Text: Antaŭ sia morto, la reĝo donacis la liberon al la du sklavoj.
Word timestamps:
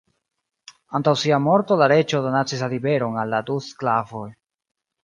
Antaŭ 0.99 1.13
sia 1.25 1.39
morto, 1.49 1.77
la 1.83 1.91
reĝo 1.93 2.23
donacis 2.25 2.67
la 2.67 2.73
liberon 2.75 3.23
al 3.27 3.33
la 3.37 3.47
du 3.53 3.63
sklavoj. 3.71 4.29